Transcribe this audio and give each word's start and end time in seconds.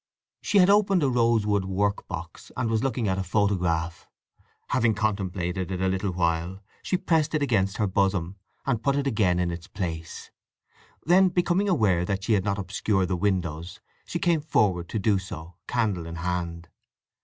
She 0.41 0.57
had 0.57 0.71
opened 0.71 1.03
a 1.03 1.09
rosewood 1.11 1.63
work 1.65 2.07
box, 2.07 2.51
and 2.57 2.71
was 2.71 2.81
looking 2.81 3.07
at 3.07 3.19
a 3.19 3.23
photograph. 3.23 4.07
Having 4.69 4.95
contemplated 4.95 5.69
it 5.69 5.79
a 5.79 5.87
little 5.87 6.09
while 6.09 6.63
she 6.81 6.97
pressed 6.97 7.35
it 7.35 7.43
against 7.43 7.77
her 7.77 7.85
bosom, 7.85 8.37
and 8.65 8.81
put 8.81 8.95
it 8.95 9.05
again 9.05 9.37
in 9.37 9.51
its 9.51 9.67
place. 9.67 10.31
Then 11.05 11.29
becoming 11.29 11.69
aware 11.69 12.03
that 12.03 12.23
she 12.23 12.33
had 12.33 12.43
not 12.43 12.57
obscured 12.57 13.09
the 13.09 13.15
windows 13.15 13.79
she 14.03 14.17
came 14.17 14.41
forward 14.41 14.89
to 14.89 14.97
do 14.97 15.19
so, 15.19 15.53
candle 15.67 16.07
in 16.07 16.15
hand. 16.15 16.69